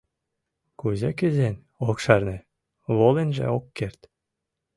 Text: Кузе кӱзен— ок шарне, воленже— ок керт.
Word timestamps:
Кузе 0.79 1.09
кӱзен— 1.19 1.55
ок 1.87 1.97
шарне, 2.03 2.37
воленже— 2.97 3.45
ок 3.57 3.65
керт. 3.77 3.99